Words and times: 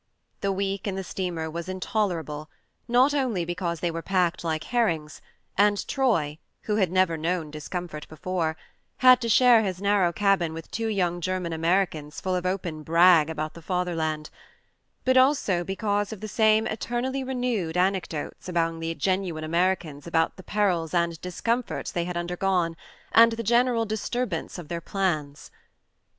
The 0.39 0.51
week 0.51 0.87
in 0.87 0.95
the 0.95 1.03
steamer 1.03 1.47
was 1.47 1.67
intoler 1.67 2.19
able, 2.21 2.49
not 2.87 3.13
only 3.13 3.45
because 3.45 3.81
they 3.81 3.91
were 3.91 4.01
packed 4.01 4.43
like 4.43 4.63
herrings, 4.63 5.21
and 5.59 5.87
Troy 5.87 6.39
(who 6.63 6.77
had 6.77 6.91
never 6.91 7.17
known 7.17 7.51
discomfort 7.51 8.07
before) 8.07 8.57
had 9.05 9.21
to 9.21 9.29
share 9.29 9.61
his 9.61 9.79
narrow 9.79 10.11
cabin 10.11 10.55
with 10.55 10.71
two 10.71 10.87
young 10.87 11.21
German 11.21 11.53
Americans 11.53 12.19
full 12.19 12.33
of 12.35 12.47
open 12.47 12.81
brag 12.81 13.29
about 13.29 13.53
the 13.53 13.61
Fatherland; 13.61 14.31
but 15.05 15.17
also 15.17 15.63
because 15.63 16.11
of 16.11 16.19
the 16.19 16.27
same 16.27 16.65
eternally 16.65 17.23
renewed 17.23 17.75
anec 17.75 18.07
dotes 18.07 18.49
among 18.49 18.79
the 18.79 18.95
genuine 18.95 19.43
Americans 19.43 20.07
about 20.07 20.35
the 20.35 20.41
perils 20.41 20.95
and 20.95 21.21
discomforts 21.21 21.91
they 21.91 22.05
had 22.05 22.17
undergone, 22.17 22.75
and 23.11 23.33
the 23.33 23.43
general 23.43 23.85
dis 23.85 24.09
turbance 24.09 24.57
of 24.57 24.67
their 24.67 24.81
plans. 24.81 25.51